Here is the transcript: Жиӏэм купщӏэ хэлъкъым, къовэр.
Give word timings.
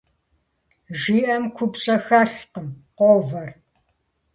Жиӏэм 0.99 1.43
купщӏэ 1.55 1.95
хэлъкъым, 2.05 2.67
къовэр. 2.97 3.49